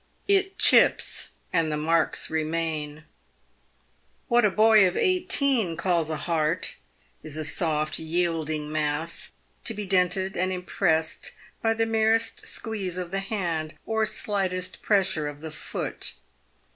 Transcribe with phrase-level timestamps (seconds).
[0.27, 3.03] It chips, and the marks remain.
[4.29, 6.75] What a boy of eighteen calls a heart
[7.21, 9.31] is a soft yielding mass,
[9.63, 15.27] to be dented and impressed by the merest squeeze of the hand, or slightest pressure
[15.27, 16.13] of the foot.